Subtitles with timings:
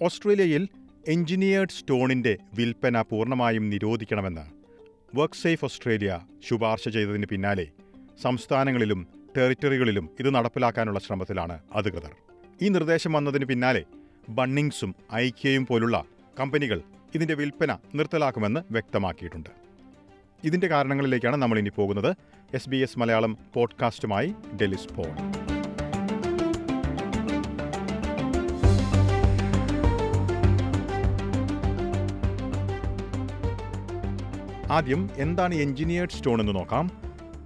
[0.00, 0.68] ഓസ്ട്രേലിയയിൽ
[1.08, 4.44] എഞ്ചിനീയേർഡ് സ്റ്റോണിന്റെ വിൽപ്പന പൂർണമായും നിരോധിക്കണമെന്ന്
[5.14, 7.66] വർക്ക് സേഫ് ഓസ്ട്രേലിയ ശുപാർശ ചെയ്തതിന് പിന്നാലെ
[8.22, 12.10] സംസ്ഥാനങ്ങളിലും ടെറിറ്ററികളിലും ഇത് നടപ്പിലാക്കാനുള്ള ശ്രമത്തിലാണ് അധികൃതർ.
[12.62, 13.84] ഈ നിർദ്ദേശം വന്നതിന് പിന്നാലെ
[14.28, 16.04] ബണ്ണിങ്സും ഐക്യയും പോലുള്ള
[16.40, 16.82] കമ്പനികൾ
[17.14, 19.50] ഇതിന്റെ വിൽപ്പന നിർത്തലാക്കുമെന്ന് വ്യക്തമാക്കിയിട്ടുണ്ട്.
[20.44, 22.16] ഇതിന്റെ കാരണങ്ങളിലേക്കാണ് നമ്മൾ ഇനി പോകുന്നത്.
[22.54, 25.45] എസ് ബി എസ് മലയാളം പോഡ്കാസ്റ്റുമായി ഡെലിസ് പോൾ.
[34.70, 36.90] ആദ്യം എന്താണ് എഞ്ചിനീയേർഡ് സ്റ്റോൺ എന്ന് നോക്കാം.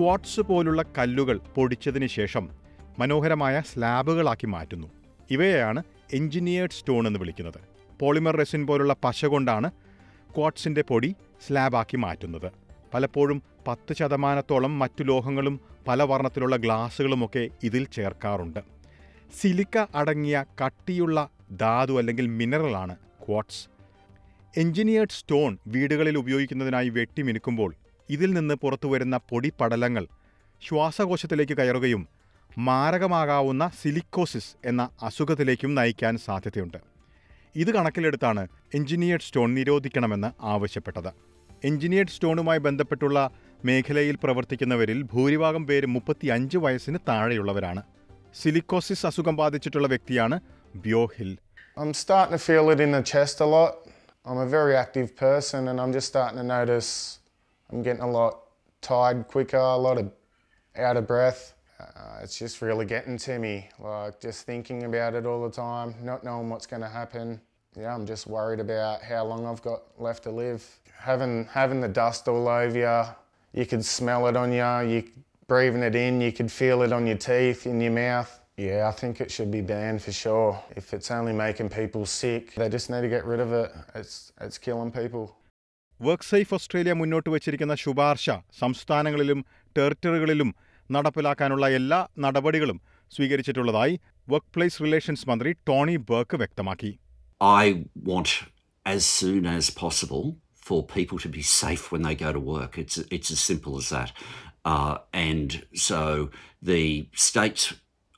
[0.00, 2.50] ക്വാർട്സ് പോലുള്ള കല്ലുകൾ പൊടിച്ചതിന് ശേഷം
[2.98, 4.88] മനോഹരമായ സ്ലാബുകളാക്കി മാറ്റുന്നു.
[5.30, 7.60] ഇവയെയാണ് എഞ്ചിനീയേർഡ് സ്റ്റോൺ എന്ന് വിളിക്കുന്നത്.
[8.00, 9.70] പോളിമർ റെസിൻ പോലുള്ള പശ കൊണ്ടാണ്
[10.36, 11.14] ക്വാർട്സിന്റെ പൊടി
[11.46, 12.52] സ്ലാബാക്കി മാറ്റുന്നത്.
[12.94, 18.60] പലപ്പോഴും പത്ത് ശതമാനത്തോളം മറ്റു ലോഹങ്ങളും പല വർണത്തിലുള്ള ഗ്ലാസുകളുമൊക്കെ ഇതിൽ ചേർക്കാറുണ്ട്.
[19.40, 21.28] സിലിക്ക അടങ്ങിയ കട്ടിയുള്ള
[21.60, 23.71] ധാതു അല്ലെങ്കിൽ മിനറലാണ് ക്വാട്സ്
[24.56, 27.74] എഞ്ചിനീയേർഡ് സ്റ്റോൺ വീടുകളിൽ ഉപയോഗിക്കുന്നതിനായി വെട്ടിമിനുക്കുമ്പോൾ
[28.10, 30.06] ഇതിൽ നിന്ന് പുറത്തുവരുന്ന പൊടിപടലങ്ങൾ
[30.68, 32.08] ശ്വാസകോശത്തിലേക്ക് കയറുകയും
[32.58, 36.76] മാരകമാകാവുന്ന സിലിക്കോസിസ് എന്ന അസുഖത്തിലേക്കും നയിക്കാൻ സാധ്യതയുണ്ട്.
[37.56, 41.12] ഇത് കണക്കിലെടുത്താണ് എഞ്ചിനീയേർഡ് സ്റ്റോൺ നിരോധിക്കണമെന്ന് ആവശ്യപ്പെട്ടത്.
[41.64, 43.30] എഞ്ചിനീയേർഡ് സ്റ്റോണുമായി ബന്ധപ്പെട്ടുള്ള
[43.64, 47.82] മേഖലയിൽ പ്രവർത്തിക്കുന്നവരിൽ ഭൂരിഭാഗം പേര് മുപ്പത്തിയഞ്ച് വയസ്സിന് താഴെയുള്ളവരാണ്.
[48.42, 50.40] സിലിക്കോസിസ് അസുഖം ബാധിച്ചിട്ടുള്ള വ്യക്തിയാണ്
[50.76, 51.38] ബ്യോഹിൽ.
[51.80, 53.81] I'm starting to feel it in the chest a lot.
[54.24, 57.18] I'm a very active person and I'm just starting to notice
[57.70, 58.40] I'm getting a lot
[58.80, 60.12] tired quicker, a lot of
[60.76, 61.54] out of breath.
[61.80, 65.94] Uh, it's just really getting to me, like just thinking about it all the time,
[66.00, 67.40] not knowing what's going to happen.
[67.76, 70.64] Yeah, I'm just worried about how long I've got left to live.
[70.96, 74.88] Having having the dust all over you, you could smell it on you.
[74.88, 75.04] You
[75.48, 78.38] breathing it in, you could feel it on your teeth, in your mouth.
[78.61, 80.51] Yeah, I think it should be banned for sure.
[80.75, 83.69] If it's only making people sick, they just need to get rid of it.
[83.95, 85.25] It's it's killing people.
[85.99, 88.25] Work Safe Australia മുന്നോട്ട് വച്ചിരിക്കുന്ന ശുപാർശ
[88.59, 89.39] സംസ്ഥാനങ്ങളിലും
[89.75, 90.49] ടെറിട്ടറികളിലും
[90.89, 92.77] നടപ്പിലാക്കാനുള്ള എല്ലാ നടപടികളും
[93.11, 93.95] സ്വീകരിച്ചിട്ടുള്ളതായി
[94.27, 96.91] workplace relations മന്ത്രി ടോണി ബർക്ക് വ്യക്തമാക്കി
[97.41, 97.65] I
[98.09, 98.29] want
[98.85, 100.23] as soon as possible
[100.67, 102.77] for people to be safe when they go to work.
[102.77, 104.09] It's it's as simple as that.
[104.65, 104.95] Uh,
[105.27, 105.49] and
[105.87, 105.99] so
[106.61, 106.81] the
[107.27, 107.63] states,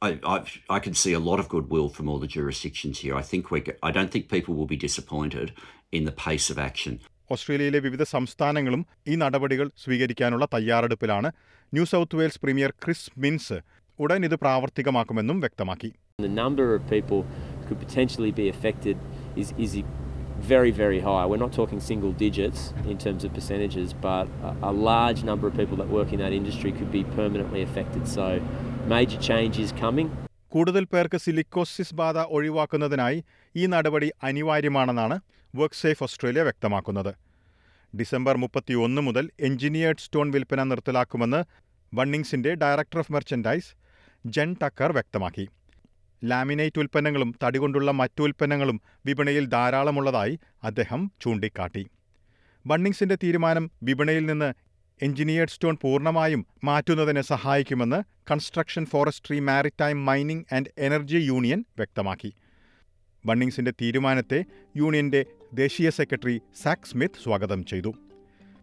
[0.04, 0.38] I, I
[0.70, 3.16] I can see a lot of goodwill from all the jurisdictions here.
[3.16, 5.52] I think we I don't think people will be disappointed
[5.92, 6.94] in the pace of action.
[7.34, 8.82] ഓസ്ട്രേലിയയിലെ വിവിധ സംസ്ഥാനങ്ങളും
[9.12, 11.30] ഈ നടപടികൾ സ്വീകരിക്കാനുള്ള തയ്യാറെടുപ്പിലാണ്
[11.74, 13.58] New South Wales premier Chris Minns
[14.00, 17.20] ഉടൻ ഇത് പ്രാവർത്തികമാക്കുമെന്നും വ്യക്തമാക്കി The number of people
[17.58, 18.96] who could potentially be affected
[19.42, 19.74] is, is
[20.54, 21.26] very, very high.
[21.30, 25.54] We're not talking single digits in terms of percentages, but a, a large number of
[25.62, 28.04] people that work in that industry could be permanently affected.
[28.08, 28.26] So,
[28.93, 30.09] major change is coming.
[30.53, 33.25] കൂടുതൽ പേർക്ക് silicosis ബാധ ഒഴിവാക്കുന്നതിനായി
[33.57, 35.17] ഈ നടപടി അനിവാര്യമാണെന്നാണ്
[35.57, 37.13] work safe Australia വ്യക്തമാക്കുന്നത്.
[37.97, 41.41] December മുപ്പത്തിയൊന്ന് മുതൽ എഞ്ചിനീയേർഡ് സ്റ്റോൺ വിൽപ്പന നിർത്തലാക്കുമെന്ന്
[41.95, 43.71] വണ്ണിങ്സിന്റെ director of merchandise
[44.27, 45.49] Jen Tucker വ്യക്തമാക്കി.
[46.23, 51.87] ലാമിനേറ്റ് ഉൽപ്പന്നങ്ങളും തടികൊണ്ടുള്ള മറ്റു ഉൽപ്പന്നങ്ങളും വിപണിയിൽ ധാരാളമുള്ളതായി അദ്ദേഹം ചൂണ്ടിക്കാട്ടി.
[52.67, 54.64] ബണ്ണിങ്സിന്റെ തീരുമാനം വിപണിയിൽ നിന്ന്
[55.03, 62.33] എഞ്ചിനീയേർഡ് സ്റ്റോൺ പൂർണമായും മാറ്റുന്നതിന് സഹായിക്കുമെന്ന് construction forestry maritime mining and energy union വ്യക്തമാക്കി.
[63.27, 64.45] ബണ്ണിങ്സിന്റെ തീരുമാനത്തെ
[64.77, 65.25] യൂണിയന്റെ
[65.55, 67.95] ദേശീയ സെക്രട്ടറി സാക് സ്മിത്ത് സ്വാഗതം ചെയ്തു.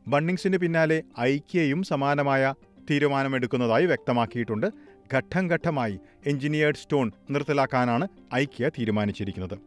[0.07, 2.53] ബണ്ണിങ്സിന് പിന്നാലെ ഐക്യയും സമാനമായ
[2.89, 4.67] തീരുമാനമെടുക്കുന്നതായി വ്യക്തമാക്കിയിട്ടുണ്ട്.
[5.13, 9.57] ഘട്ടം ഘട്ടമായി എഞ്ചിനീയേർഡ് സ്റ്റോൺ നിർത്തലാക്കാനാണ് ഐക്യ തീരുമാനിച്ചിരിക്കുന്നത്.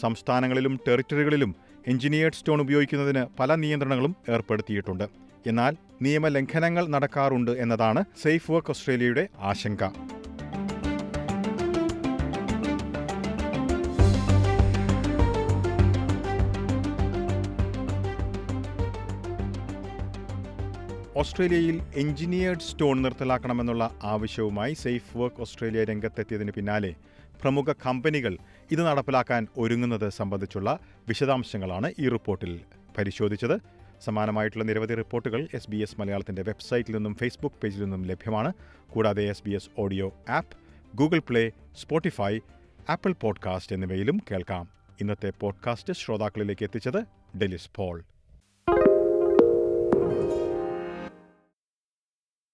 [0.00, 1.54] സംസ്ഥാനങ്ങളിലും ടെറിട്ടറികളിലും
[1.86, 5.27] എഞ്ചിനീയേർഡ് സ്റ്റോൺ ഉപയോഗിക്കുന്നതിന് പല നിയന്ത്രണങ്ങളും ഏർപ്പെടുത്തിയിട്ടുണ്ട്.
[5.46, 9.84] എന്നാൽ നിയമലംഘനങ്ങൾ നടക്കാറുണ്ട് എന്നതാണ് സേഫ് വർക്ക് ഓസ്ട്രേലിയയുടെ ആശങ്ക.
[21.20, 26.92] ഓസ്ട്രേലിയയിൽ എഞ്ചിനീയേർഡ് സ്റ്റോൺ നിർത്തലാക്കണമെന്നുള്ള ആവശ്യവുമായി സേഫ് വർക്ക് ഓസ്ട്രേലിയ രംഗത്തെത്തിയതിന് പിന്നാലെ
[27.42, 28.34] പ്രമുഖ കമ്പനികൾ
[28.70, 32.60] ഇത് നടപ്പിലാക്കാൻ ഒരുങ്ങുന്നത് സംബന്ധിച്ചുള്ള വിശദാംശങ്ങളാണ് ഈ റിപ്പോർട്ടിൽ
[32.98, 33.77] പരിശോധിച്ചത്.
[34.04, 38.52] സമാനമായിട്ടുള്ള നിരവധി റിപ്പോർട്ടുകൾ എസ് ബി എസ് മലയാളത്തിന്റെ വെബ്സൈറ്റിൽ നിന്നും ഫേസ്ബുക്ക് പേജിൽ നിന്നും ലഭ്യമാണ്.
[38.90, 40.56] കൂടാതെ S B S audio app
[40.96, 42.38] Google Play Spotify
[42.90, 44.68] Apple podcast എന്നിവയിലും കേൾക്കാം.
[45.00, 47.04] ഇന്നത്തെ പോഡ്കാസ്റ്റ് ശ്രോതാക്കളിലേക്ക് എത്തിച്ചത്
[47.38, 48.04] ഡെലിസ് പോൾ.